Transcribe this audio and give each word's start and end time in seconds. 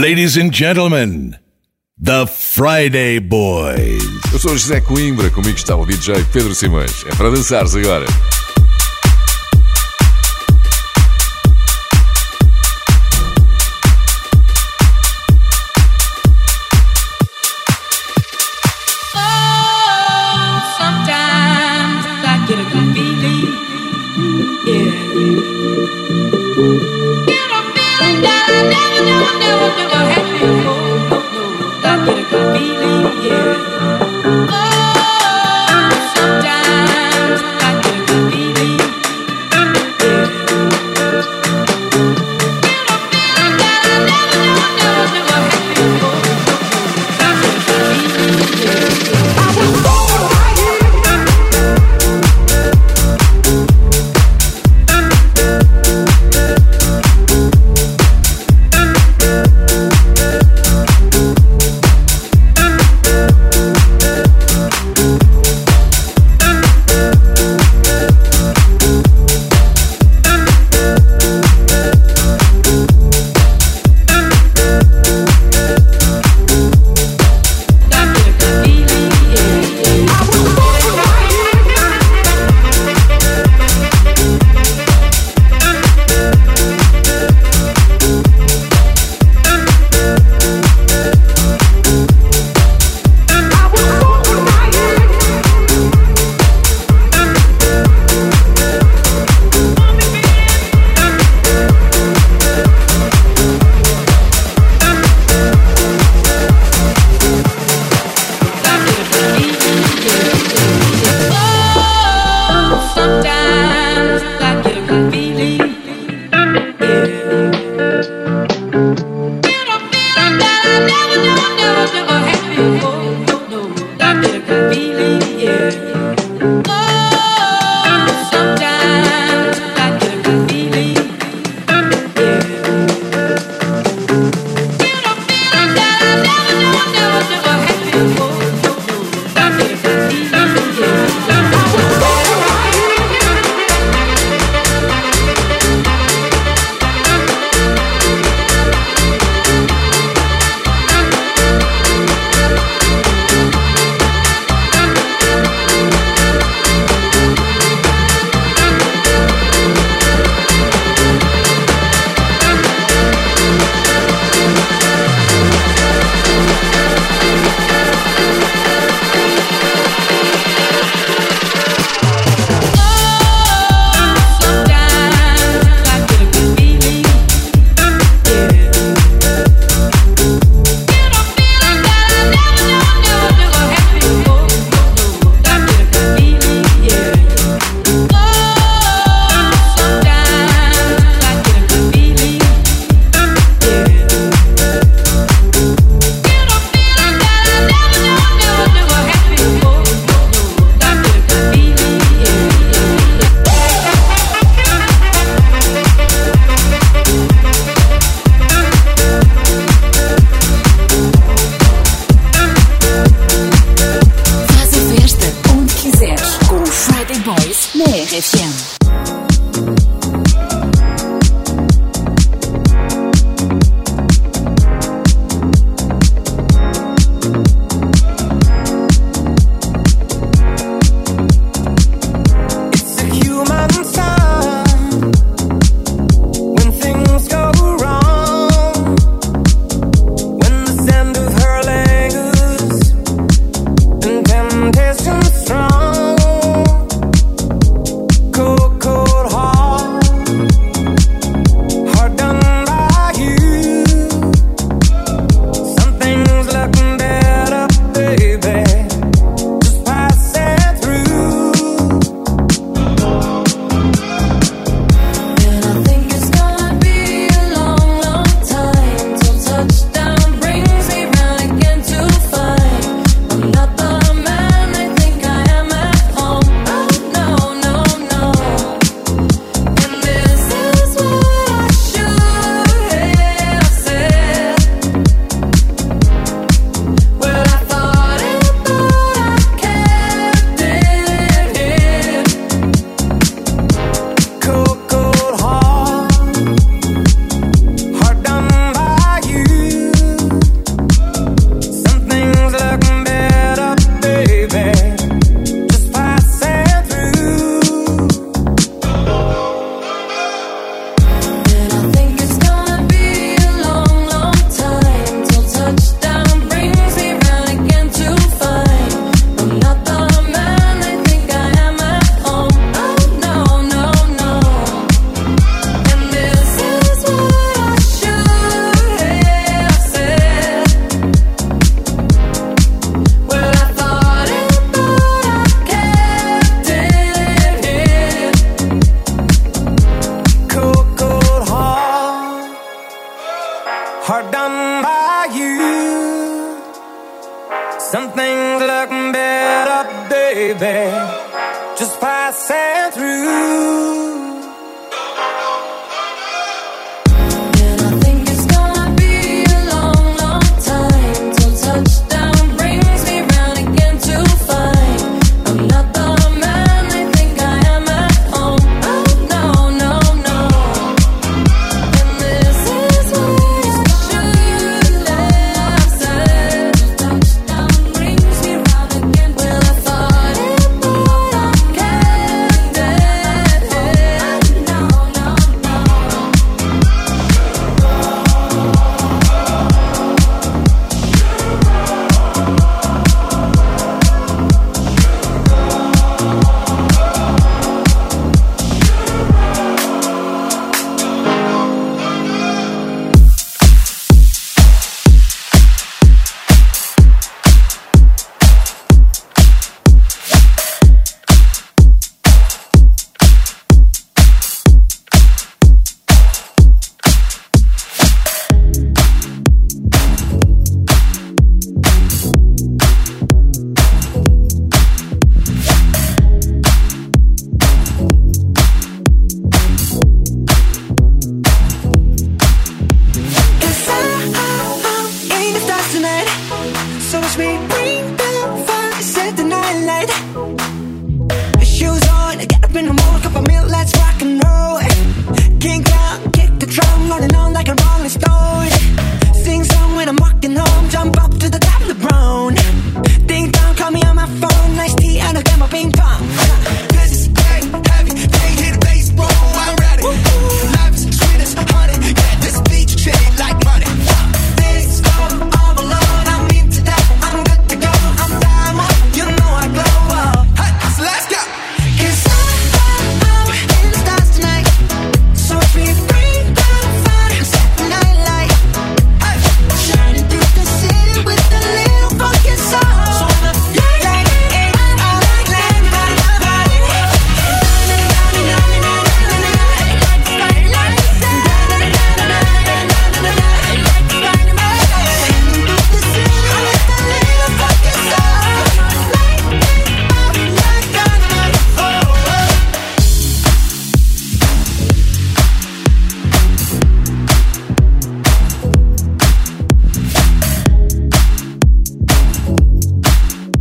Ladies 0.00 0.38
and 0.38 0.50
gentlemen, 0.50 1.36
the 2.02 2.26
Friday 2.26 3.20
Boys. 3.20 4.02
Eu 4.32 4.38
sou 4.38 4.56
José 4.56 4.80
Coimbra, 4.80 5.28
comigo 5.28 5.58
está 5.58 5.76
o 5.76 5.84
DJ 5.84 6.24
Pedro 6.32 6.54
Simões. 6.54 7.04
É 7.04 7.14
para 7.14 7.28
dançares 7.28 7.76
agora. 7.76 8.06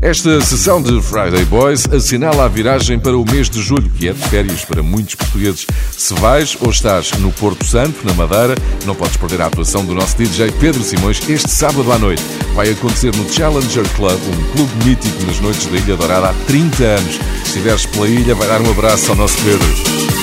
Esta 0.09 0.41
sessão 0.41 0.81
de 0.81 0.99
Friday 1.03 1.45
Boys 1.45 1.85
assinala 1.85 2.45
a 2.45 2.47
viragem 2.47 2.97
para 2.97 3.15
o 3.15 3.23
mês 3.23 3.47
de 3.47 3.61
julho, 3.61 3.87
que 3.91 4.09
é 4.09 4.11
de 4.11 4.19
férias 4.27 4.65
para 4.65 4.81
muitos 4.81 5.13
portugueses. 5.13 5.67
Se 5.95 6.15
vais 6.15 6.57
ou 6.61 6.71
estás 6.71 7.11
no 7.19 7.31
Porto 7.31 7.63
Santo, 7.63 8.03
na 8.03 8.15
Madeira, 8.15 8.55
não 8.87 8.95
podes 8.95 9.17
perder 9.17 9.39
a 9.41 9.45
atuação 9.45 9.85
do 9.85 9.93
nosso 9.93 10.17
DJ 10.17 10.51
Pedro 10.53 10.81
Simões 10.81 11.21
este 11.29 11.51
sábado 11.51 11.91
à 11.91 11.99
noite. 11.99 12.23
Vai 12.55 12.71
acontecer 12.71 13.15
no 13.15 13.31
Challenger 13.31 13.87
Club, 13.89 14.19
um 14.19 14.51
clube 14.55 14.83
mítico 14.83 15.23
nas 15.27 15.39
noites 15.41 15.67
da 15.67 15.77
Ilha 15.77 15.95
Dourada 15.95 16.29
há 16.29 16.33
30 16.47 16.83
anos. 16.83 17.13
Se 17.13 17.49
estiveres 17.49 17.85
pela 17.85 18.07
ilha, 18.07 18.33
vai 18.33 18.47
dar 18.47 18.61
um 18.61 18.71
abraço 18.71 19.11
ao 19.11 19.15
nosso 19.15 19.37
Pedro. 19.43 20.18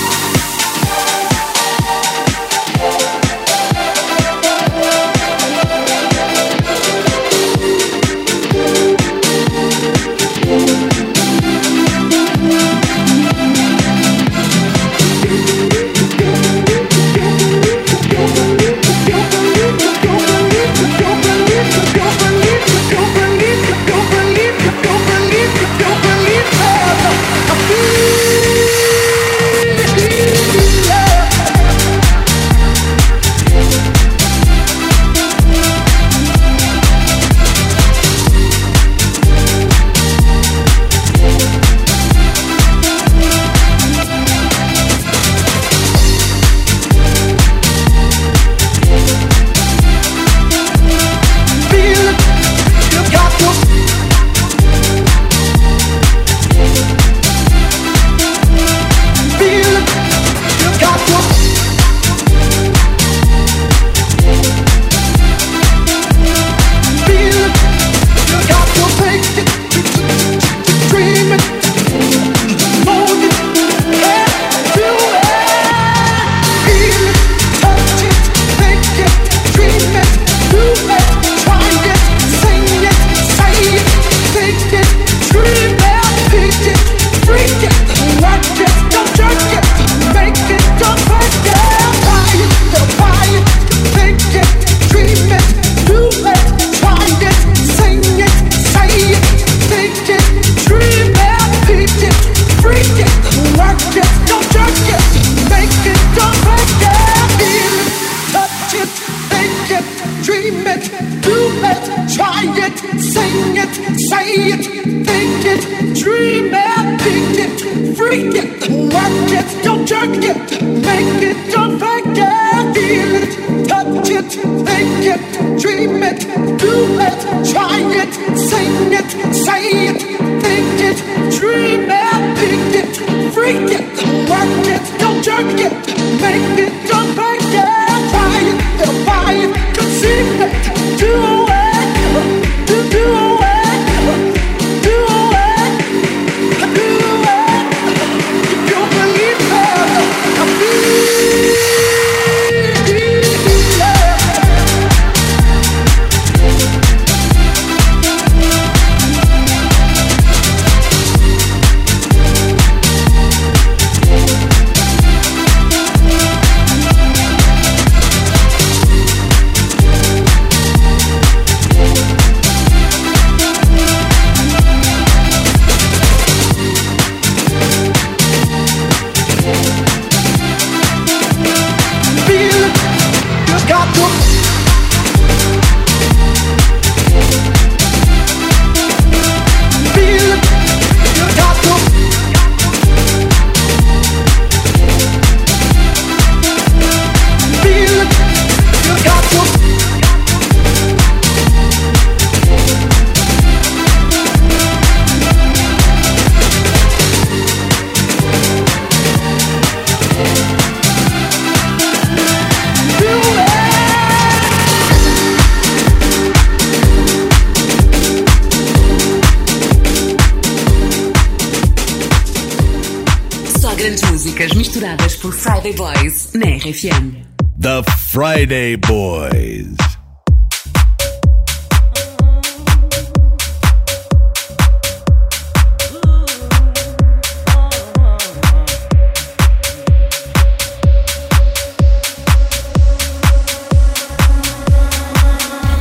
The 226.59 227.83
Friday 227.83 228.77
Boys. 228.77 229.77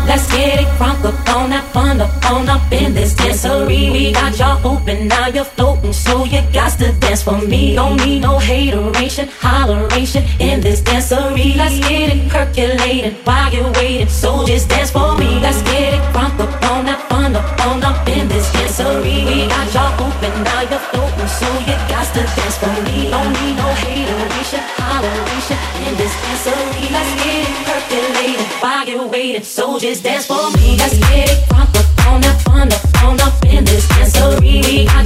Let's 0.07 0.31
get 0.31 0.61
it 0.61 0.67
crunk 0.77 1.05
up 1.05 1.29
on 1.37 1.51
that 1.51 1.65
fun 1.73 2.01
up 2.03 2.31
on 2.31 2.49
up 2.51 2.71
in 2.71 2.93
this 2.93 3.15
dancery. 3.15 3.93
We 3.93 4.13
got 4.13 4.39
y'all 4.39 4.67
open, 4.67 5.09
now 5.09 5.29
you're 5.29 5.45
for 7.27 7.43
me. 7.49 7.75
Don't 7.75 7.97
need 8.07 8.21
no 8.21 8.39
hateration, 8.39 9.27
holleration 9.43 10.23
in 10.39 10.61
this 10.61 10.81
dancery. 10.81 11.57
Let's 11.57 11.79
get 11.81 12.15
it 12.15 12.29
percolated 12.31 13.15
while 13.27 13.53
you're 13.53 13.73
waiting, 13.73 14.09
so 14.09 14.47
just 14.47 14.69
dance 14.69 14.93
for 14.93 15.19
me. 15.19 15.41
Let's 15.41 15.61
get 15.63 15.95
it 15.95 16.03
crunk 16.15 16.39
up 16.39 16.55
on 16.71 16.87
that 16.87 17.01
fun 17.09 17.35
up 17.35 17.45
on 17.67 17.83
up 17.83 18.09
in 18.09 18.29
this 18.29 18.47
dancery. 18.55 19.27
We 19.27 19.49
got 19.49 19.67
y'all 19.75 20.07
open, 20.07 20.33
now 20.45 20.63
you're 20.71 20.85
floating, 20.91 21.31
so 21.39 21.49
you 21.67 21.77
got 21.91 22.07
to 22.15 22.23
dance 22.37 22.59
for 22.63 22.77
me. 22.87 23.11
Don't 23.11 23.33
need 23.43 23.57
no 23.59 23.69
hateration, 23.83 24.63
holleration 24.79 25.59
in 25.83 25.93
this 25.99 26.15
dancery. 26.23 26.87
Let's 26.95 27.13
get 27.27 27.43
it 27.43 27.57
percolated 27.67 28.47
while 28.63 28.87
you're 28.87 29.09
waiting, 29.09 29.43
so 29.43 29.81
just 29.81 30.05
dance 30.05 30.27
for 30.27 30.47
me. 30.59 30.79
Let's 30.79 30.97
get 31.11 31.27
it 31.35 31.39
crunk 31.51 31.75
up 31.75 32.07
on 32.07 32.21
that 32.21 32.39
fun 32.47 32.71
up 32.71 32.85
on 33.03 33.21
up 33.21 33.35
in 33.47 33.65
this 33.65 33.85
dancery. 33.89 34.63
We 34.63 34.85
got 34.87 35.06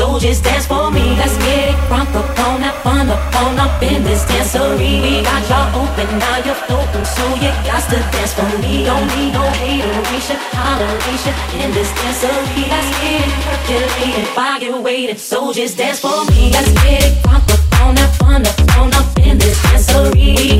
so 0.00 0.18
just 0.18 0.42
dance 0.42 0.66
for 0.66 0.90
me. 0.90 1.04
Let's 1.20 1.36
get 1.44 1.68
it 1.70 1.76
crunk 1.88 2.08
up 2.16 2.28
on 2.48 2.60
that 2.64 2.76
fun 2.82 3.10
up 3.10 3.20
on 3.42 3.58
up 3.60 3.82
in 3.82 4.02
this 4.02 4.24
dancery. 4.24 4.94
We 5.04 5.20
got 5.20 5.42
y'all 5.50 5.68
open, 5.82 6.08
now 6.18 6.36
you're 6.46 6.60
floating, 6.64 7.04
so 7.04 7.24
you 7.42 7.52
got 7.68 7.84
to 7.92 7.98
dance 8.12 8.32
for 8.32 8.48
me. 8.64 8.84
Don't 8.88 9.06
need 9.12 9.32
no 9.36 9.44
hateration, 9.60 10.38
holleration 10.56 11.36
in 11.60 11.68
this 11.76 11.90
dancery. 12.00 12.64
Let's 12.72 12.90
get 13.00 13.28
it 13.28 13.32
percolated 13.44 14.28
while 14.36 14.60
you're 14.62 14.80
waiting, 14.80 15.18
so 15.18 15.52
just 15.52 15.76
dance 15.76 16.00
for 16.00 16.24
me. 16.32 16.50
Let's 16.56 16.72
get 16.80 17.04
it 17.04 17.12
crunk 17.22 17.44
up 17.54 17.60
on 17.84 17.94
that 17.96 18.10
fun 18.16 18.40
up 18.50 18.58
on 18.78 18.88
up 19.00 19.18
in 19.18 19.36
this 19.36 19.58
dancery. 19.68 20.59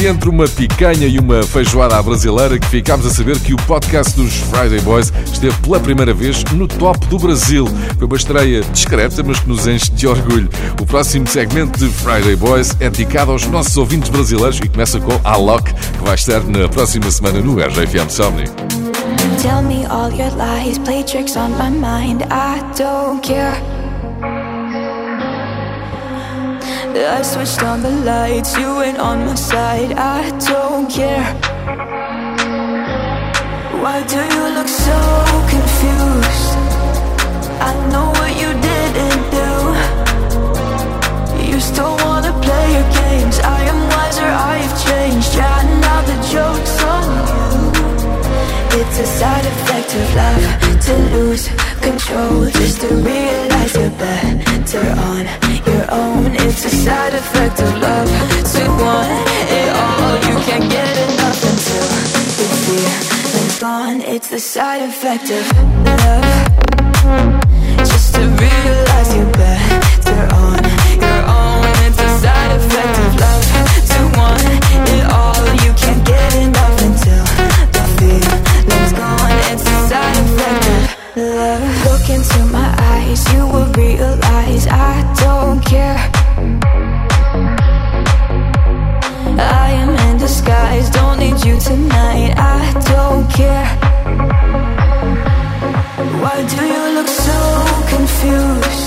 Entre 0.00 0.28
uma 0.28 0.46
picanha 0.46 1.06
e 1.06 1.18
uma 1.18 1.42
feijoada 1.42 1.96
à 1.96 2.02
brasileira 2.02 2.58
que 2.58 2.66
ficámos 2.66 3.06
a 3.06 3.10
saber 3.10 3.38
que 3.38 3.52
o 3.52 3.56
podcast 3.58 4.16
dos 4.16 4.32
Friday 4.34 4.80
Boys 4.80 5.12
esteve 5.32 5.56
pela 5.58 5.78
primeira 5.80 6.14
vez 6.14 6.42
no 6.52 6.66
top 6.66 7.06
do 7.06 7.18
Brasil. 7.18 7.66
Foi 7.98 8.06
uma 8.06 8.16
estreia 8.16 8.62
discreta, 8.72 9.22
mas 9.22 9.40
que 9.40 9.48
nos 9.48 9.66
enche 9.66 9.90
de 9.92 10.06
orgulho. 10.06 10.48
O 10.80 10.86
próximo 10.86 11.26
segmento 11.26 11.78
de 11.78 11.88
Friday 11.88 12.36
Boys 12.36 12.76
é 12.80 12.88
dedicado 12.88 13.32
aos 13.32 13.46
nossos 13.46 13.76
ouvintes 13.76 14.08
brasileiros 14.08 14.58
e 14.58 14.68
começa 14.68 15.00
com 15.00 15.20
Alok, 15.24 15.72
que 15.72 16.04
vai 16.04 16.14
estar 16.14 16.42
na 16.44 16.68
próxima 16.68 17.10
semana 17.10 17.40
no 17.40 17.58
RGFM 17.58 18.10
Somni. 18.10 18.44
Tell 19.42 19.62
me 19.62 19.84
all 19.86 20.10
your 20.10 20.30
lies, 20.36 20.78
play 20.78 21.02
tricks 21.02 21.36
on 21.36 21.50
my 21.58 21.70
mind, 21.70 22.22
I 22.30 22.62
don't 22.76 23.20
care. 23.22 23.81
I 26.94 27.22
switched 27.22 27.62
on 27.62 27.80
the 27.82 27.90
lights, 27.90 28.54
you 28.58 28.82
ain't 28.82 28.98
on 28.98 29.24
my 29.24 29.34
side, 29.34 29.92
I 29.92 30.28
don't 30.38 30.90
care. 30.90 31.24
Why 33.82 34.02
do 34.06 34.16
you 34.16 34.44
look 34.56 34.68
so 34.68 34.98
confused? 35.48 36.52
I 37.68 37.72
know 37.90 38.08
what 38.18 38.32
you 38.42 38.50
didn't 38.68 39.24
do. 39.40 39.50
You 41.50 41.60
still 41.60 41.96
wanna 42.04 42.32
play 42.42 42.66
your 42.76 42.88
games 43.00 43.38
I 43.38 43.62
am 43.72 43.80
wiser, 43.88 44.30
I've 44.52 44.74
changed. 44.86 45.34
Yeah, 45.34 45.62
now 45.80 46.00
the 46.02 46.16
joke's 46.32 46.82
on 46.84 47.36
you 47.36 47.41
It's 48.74 48.98
a 48.98 49.06
side 49.06 49.44
effect 49.44 49.94
of 49.94 50.14
love 50.14 50.44
To 50.86 50.94
lose 51.14 51.48
control. 51.82 52.46
Just 52.46 52.80
to 52.80 52.88
realize 52.88 53.74
you're 53.76 53.90
better 53.90 54.86
on 55.10 55.24
your 55.66 55.84
own. 55.92 56.32
It's 56.36 56.64
a 56.64 56.70
side 56.70 57.12
effect 57.12 57.60
of 57.60 57.76
love 57.78 58.08
To 58.54 58.62
want 58.80 59.28
it 59.60 59.68
all. 59.76 60.14
You 60.28 60.36
can't 60.46 60.70
get 60.70 60.94
enough 61.06 61.40
until 61.50 61.86
the 62.38 62.46
feeling's 62.64 63.58
gone. 63.60 64.00
It's 64.00 64.28
the 64.28 64.40
side 64.40 64.82
effect 64.88 65.30
of 65.30 65.44
love. 65.84 66.24
Just 67.90 68.14
to 68.14 68.22
realize 68.22 69.14
you're 69.14 69.32
better 69.32 70.20
on 70.46 70.58
your 71.04 71.20
own. 71.28 71.64
It's 71.86 72.00
a 72.00 72.10
side 72.24 72.52
effect 72.56 72.98
of 73.04 73.10
love 73.20 73.44
To 73.92 74.18
want 74.18 74.71
love 81.16 81.84
Look 81.84 82.08
into 82.08 82.44
my 82.46 82.74
eyes, 82.78 83.32
you 83.32 83.46
will 83.46 83.70
realize 83.72 84.66
I 84.66 85.14
don't 85.22 85.60
care 85.64 85.98
I 89.38 89.70
am 89.72 89.90
in 90.08 90.18
disguise, 90.18 90.90
don't 90.90 91.18
need 91.18 91.44
you 91.44 91.58
tonight 91.60 92.34
I 92.36 92.72
don't 92.92 93.30
care 93.30 93.66
Why 96.22 96.46
do 96.46 96.64
you 96.64 96.94
look 96.94 97.08
so 97.08 97.96
confused? 97.96 98.81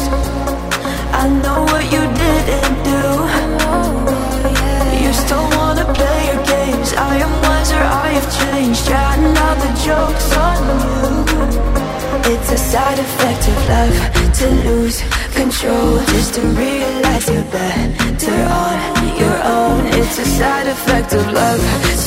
Side 12.95 13.03
effect 13.03 13.47
of 13.47 13.57
love 13.69 14.33
to 14.33 14.47
lose 14.69 15.01
control. 15.33 15.99
Just 16.07 16.35
to 16.35 16.41
realize 16.41 17.27
you're 17.29 17.43
better 17.51 18.39
on 18.63 19.17
your 19.17 19.37
own. 19.43 19.85
It's 19.87 20.17
a 20.19 20.25
side 20.25 20.67
effect 20.67 21.13
of 21.13 21.25
love. 21.31 21.59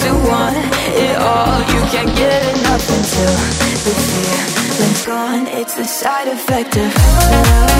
To 0.02 0.10
want 0.28 0.56
it 0.96 1.16
all 1.18 1.58
You 1.74 1.80
can't 1.92 2.14
get 2.16 2.40
enough 2.56 2.84
until 2.96 3.34
the 3.84 3.92
feeling's 4.08 5.04
gone. 5.06 5.46
It's 5.48 5.74
the 5.74 5.84
side 5.84 6.28
effect 6.28 6.76
of 6.76 6.90
love. 7.32 7.78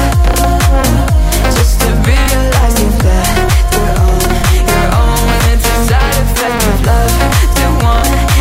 Just 1.57 1.81
to 1.81 1.89
realize 2.11 2.75
you're 2.81 2.99
better 3.07 3.87
on 4.05 4.21
your 4.73 4.87
own. 5.03 5.29
It's 5.53 5.67
a 5.67 5.79
side 5.89 6.19
effect 6.25 6.63
of 6.71 6.77
love. 6.87 7.15
To 7.57 7.67
want 7.85 8.38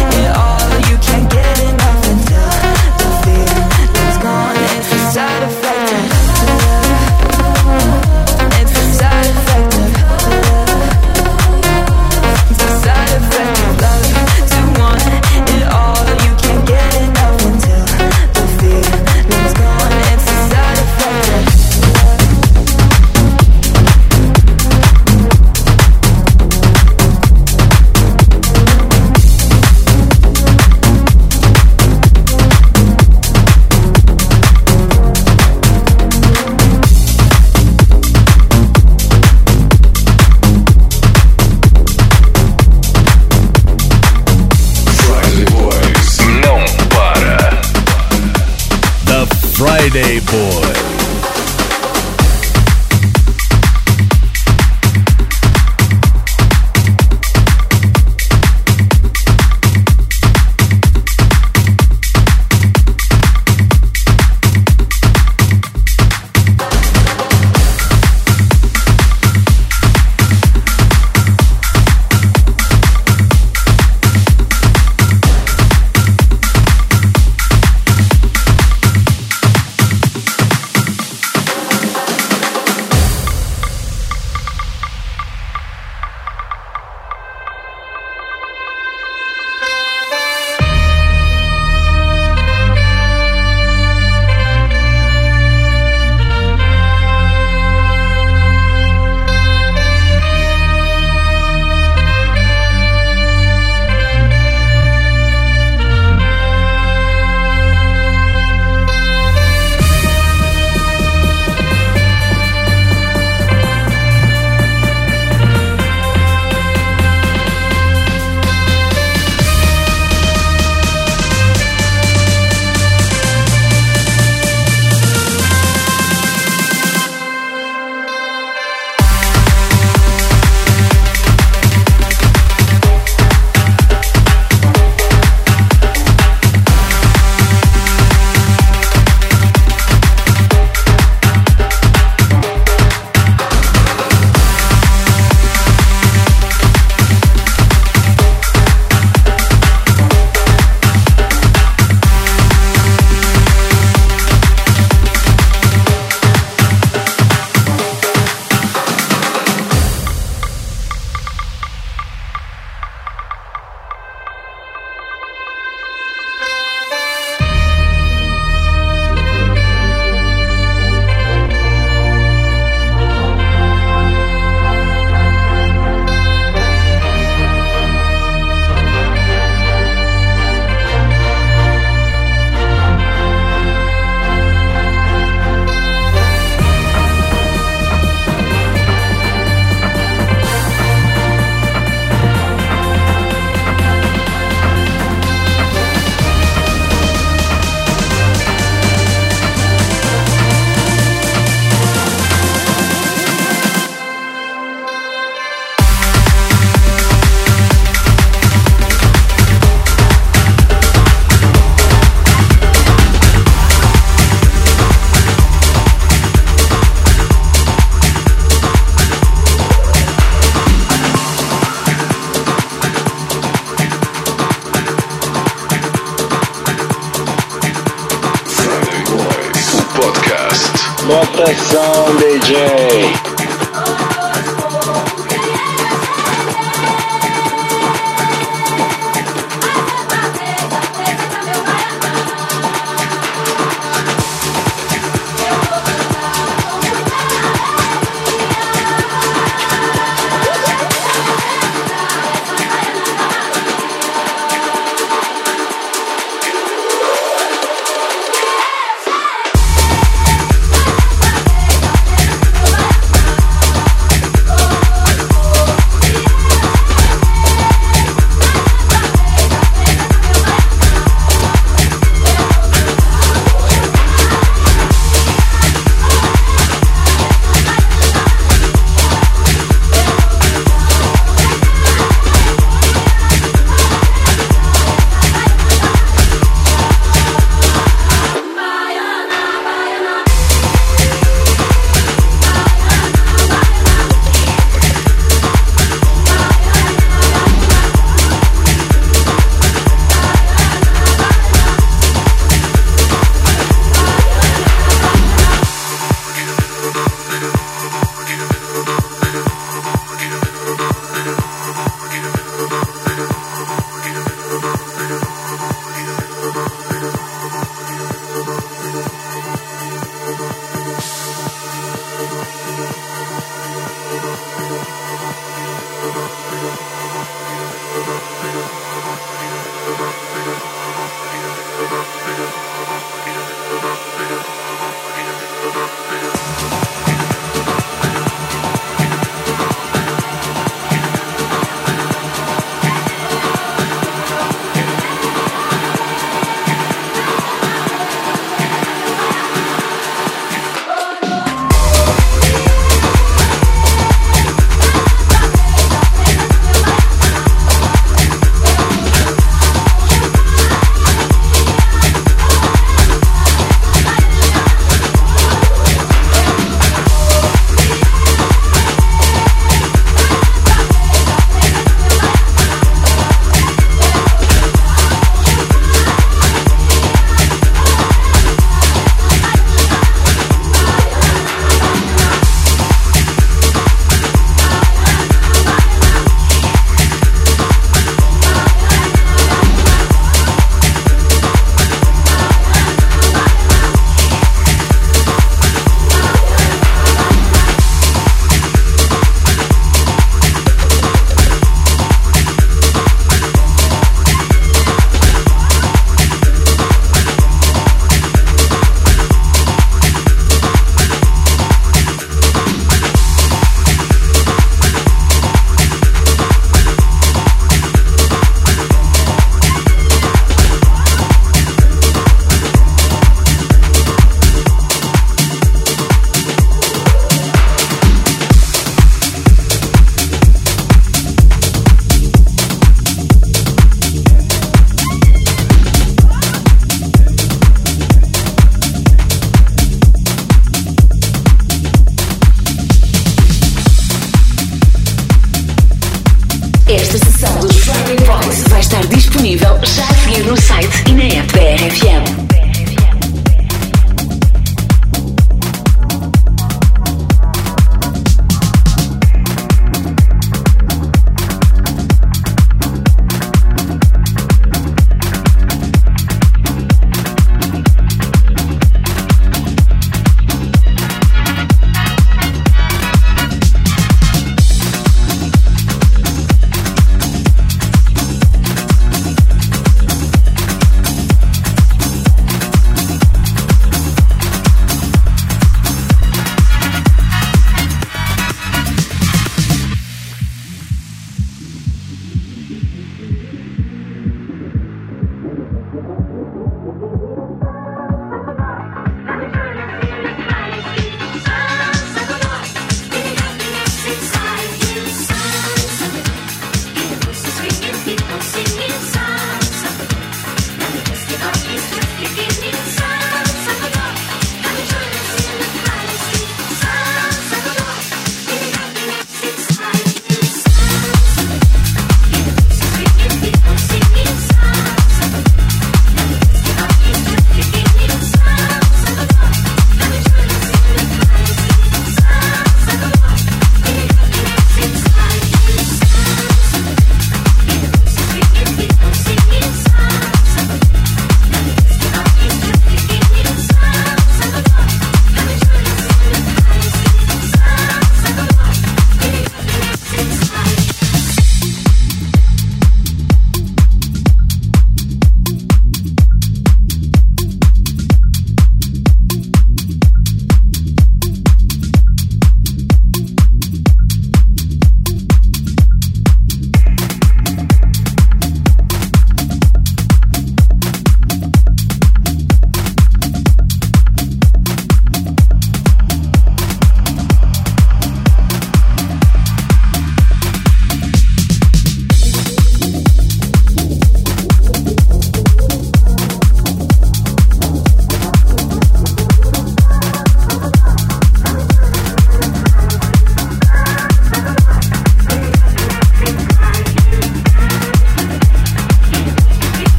Friday 49.89 50.19
Boy. 50.19 50.66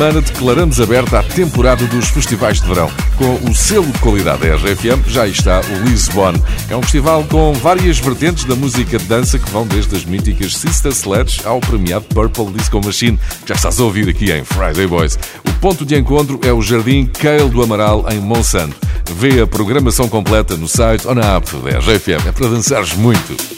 Semana 0.00 0.22
declaramos 0.22 0.80
aberta 0.80 1.18
a 1.18 1.22
temporada 1.22 1.84
dos 1.84 2.08
festivais 2.08 2.58
de 2.58 2.66
verão. 2.66 2.90
Com 3.18 3.34
o 3.50 3.54
selo 3.54 3.84
de 3.84 3.98
qualidade 3.98 4.40
da 4.40 4.56
RFM, 4.56 5.06
já 5.06 5.28
está 5.28 5.60
o 5.60 5.86
Lisbon. 5.86 6.32
É 6.70 6.74
um 6.74 6.80
festival 6.80 7.22
com 7.24 7.52
várias 7.52 7.98
vertentes 7.98 8.44
da 8.44 8.54
música 8.54 8.96
de 8.96 9.04
dança 9.04 9.38
que 9.38 9.50
vão 9.50 9.66
desde 9.66 9.94
as 9.94 10.06
míticas 10.06 10.56
Sister 10.56 10.92
Sledge 10.92 11.42
ao 11.44 11.60
premiado 11.60 12.06
Purple 12.14 12.46
Disco 12.46 12.80
Machine, 12.82 13.20
já 13.44 13.54
estás 13.54 13.78
a 13.78 13.84
ouvir 13.84 14.08
aqui 14.08 14.32
em 14.32 14.42
Friday 14.42 14.86
Boys. 14.86 15.18
O 15.46 15.52
ponto 15.60 15.84
de 15.84 15.94
encontro 15.94 16.40
é 16.44 16.50
o 16.50 16.62
Jardim 16.62 17.04
Cale 17.04 17.50
do 17.50 17.62
Amaral, 17.62 18.06
em 18.10 18.20
Monsanto. 18.20 18.74
Vê 19.16 19.42
a 19.42 19.46
programação 19.46 20.08
completa 20.08 20.56
no 20.56 20.66
site 20.66 21.06
ou 21.06 21.14
na 21.14 21.36
app 21.36 21.46
da 21.56 21.78
RFM. 21.78 22.26
É 22.26 22.32
para 22.32 22.48
dançares 22.48 22.94
muito. 22.94 23.49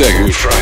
Love. 0.00 0.57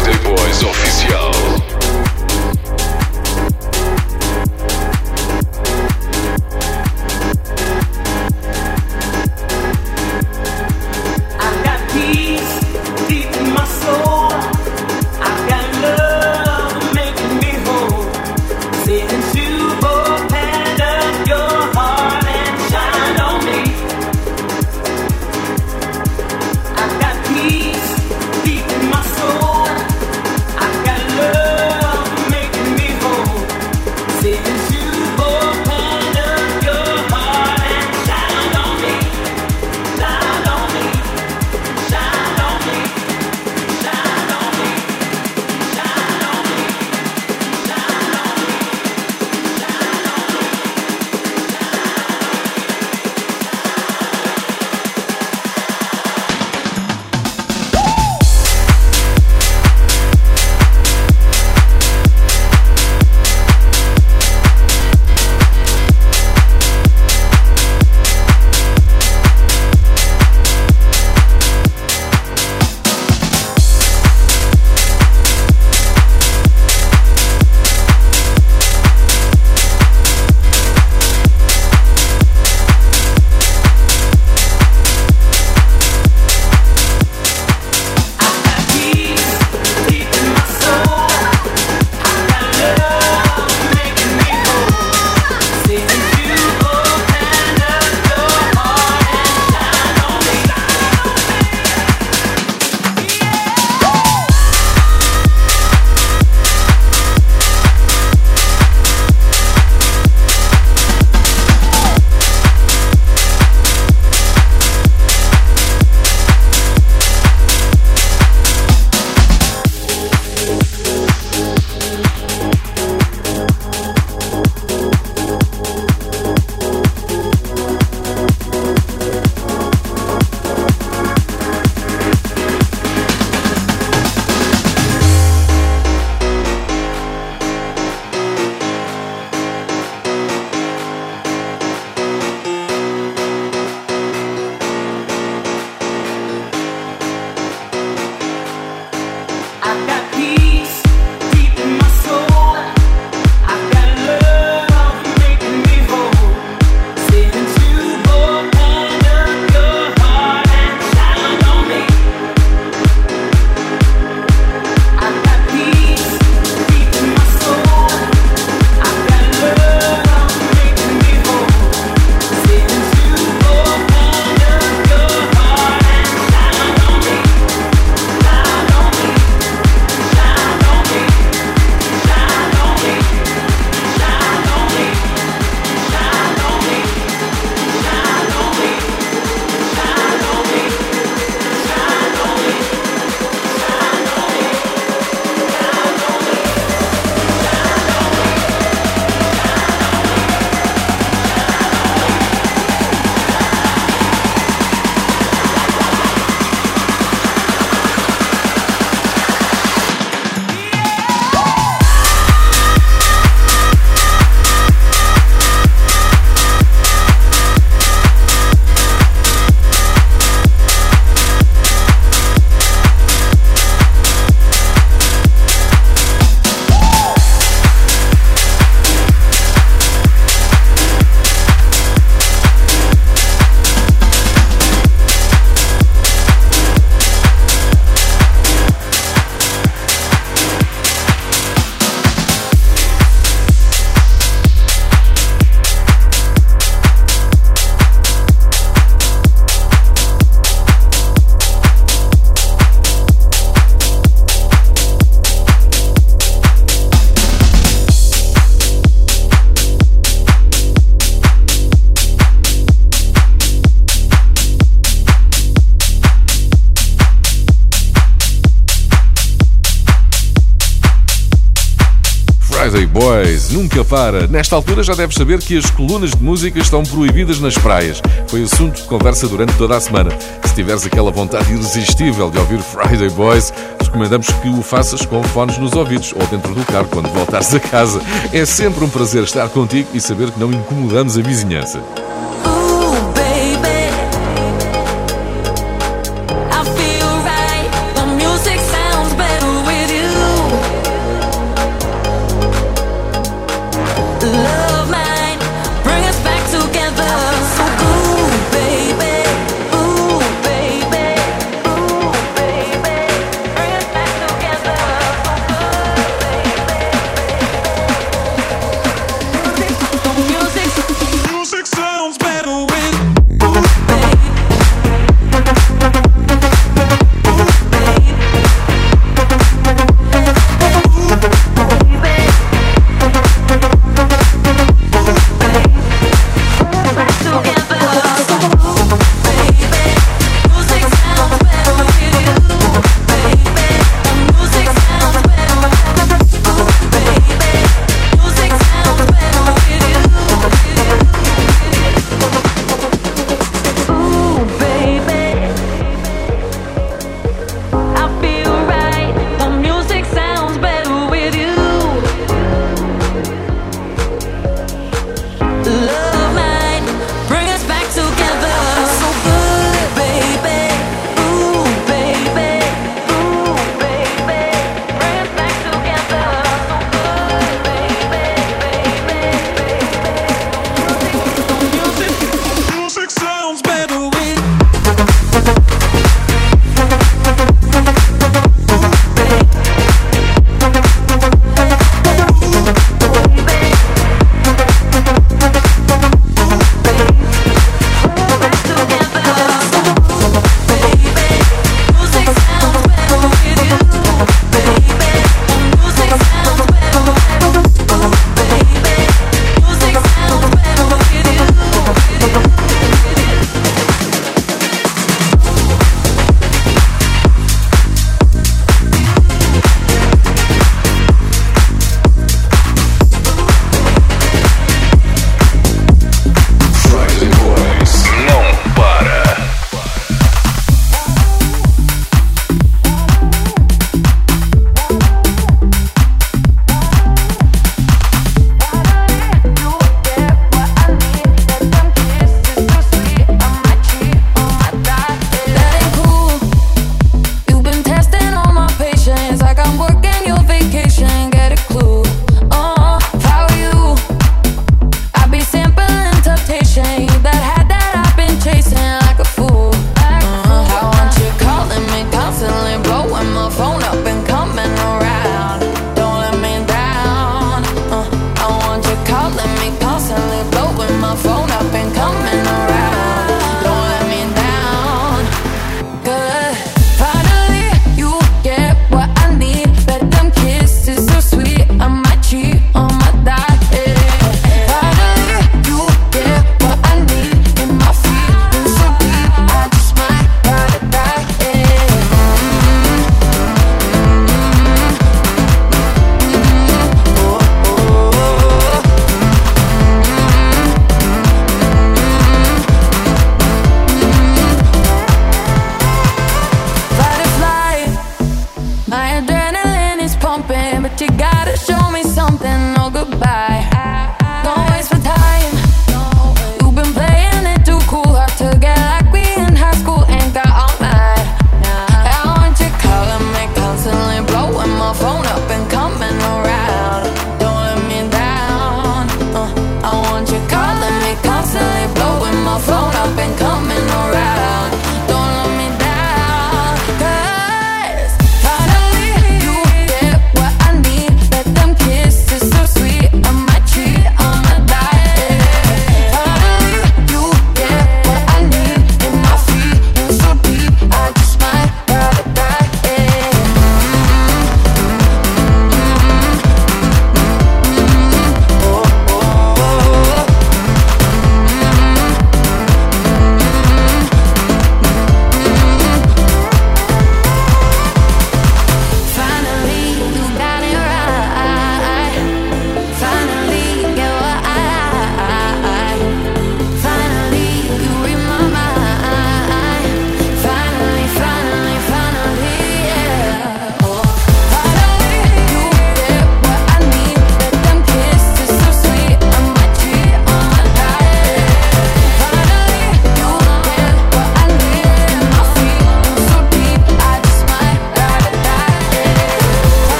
Boys 272.99 273.51
nunca 273.51 273.85
para. 273.85 274.27
Nesta 274.27 274.57
altura 274.57 274.83
já 274.83 274.95
deves 274.95 275.17
saber 275.17 275.39
que 275.39 275.59
as 275.59 275.71
colunas 275.71 276.13
de 276.13 276.23
música 276.23 276.59
estão 276.59 276.83
proibidas 276.83 277.39
nas 277.39 277.57
praias. 277.59 278.01
Foi 278.27 278.43
assunto 278.43 278.81
de 278.81 278.89
conversa 278.89 279.29
durante 279.29 279.55
toda 279.59 279.77
a 279.77 279.81
semana. 279.81 280.11
Se 280.43 280.55
tiveres 280.55 280.87
aquela 280.87 281.11
vontade 281.11 281.53
irresistível 281.53 282.31
de 282.31 282.39
ouvir 282.39 282.59
Friday 282.59 283.11
Boys, 283.11 283.53
recomendamos 283.79 284.29
que 284.29 284.49
o 284.49 284.63
faças 284.63 285.05
com 285.05 285.23
fones 285.23 285.59
nos 285.59 285.75
ouvidos 285.75 286.15
ou 286.19 286.27
dentro 286.29 286.55
do 286.55 286.65
carro 286.65 286.89
quando 286.91 287.13
voltares 287.13 287.55
a 287.55 287.61
casa. 287.61 288.01
É 288.33 288.47
sempre 288.47 288.83
um 288.83 288.89
prazer 288.89 289.25
estar 289.25 289.47
contigo 289.51 289.91
e 289.93 290.01
saber 290.01 290.31
que 290.31 290.41
não 290.41 290.51
incomodamos 290.51 291.19
a 291.19 291.21
vizinhança. 291.21 291.83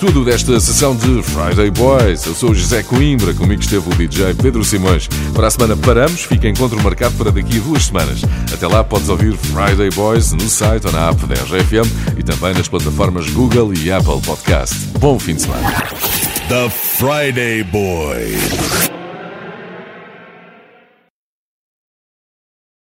Tudo 0.00 0.24
desta 0.24 0.58
sessão 0.58 0.96
de 0.96 1.22
Friday 1.22 1.70
Boys. 1.70 2.24
Eu 2.24 2.34
sou 2.34 2.54
José 2.54 2.82
Coimbra, 2.82 3.34
comigo 3.34 3.60
esteve 3.60 3.86
o 3.86 3.94
DJ 3.94 4.32
Pedro 4.32 4.64
Simões. 4.64 5.06
Para 5.34 5.48
a 5.48 5.50
semana 5.50 5.76
paramos, 5.76 6.22
fica 6.22 6.48
encontro 6.48 6.82
marcado 6.82 7.14
para 7.16 7.30
daqui 7.30 7.58
a 7.58 7.60
duas 7.60 7.84
semanas. 7.84 8.22
Até 8.50 8.66
lá 8.66 8.82
podes 8.82 9.10
ouvir 9.10 9.36
Friday 9.36 9.90
Boys 9.90 10.32
no 10.32 10.48
site 10.48 10.86
ou 10.86 10.92
na 10.92 11.10
app 11.10 11.26
da 11.26 11.34
RFM 11.34 12.16
e 12.18 12.22
também 12.22 12.54
nas 12.54 12.66
plataformas 12.66 13.28
Google 13.28 13.74
e 13.74 13.92
Apple 13.92 14.22
Podcast. 14.22 14.74
Bom 14.98 15.18
fim 15.18 15.34
de 15.34 15.42
semana. 15.42 15.70
The 16.48 16.70
Friday 16.70 17.62
Boys. 17.64 18.89